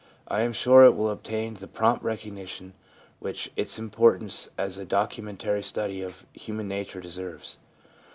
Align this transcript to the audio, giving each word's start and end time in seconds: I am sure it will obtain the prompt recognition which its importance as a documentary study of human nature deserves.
I 0.27 0.41
am 0.41 0.51
sure 0.51 0.83
it 0.83 0.95
will 0.95 1.11
obtain 1.11 1.53
the 1.53 1.67
prompt 1.67 2.03
recognition 2.03 2.73
which 3.19 3.51
its 3.55 3.77
importance 3.77 4.49
as 4.57 4.79
a 4.79 4.83
documentary 4.83 5.61
study 5.61 6.01
of 6.01 6.25
human 6.33 6.67
nature 6.67 7.01
deserves. 7.01 7.59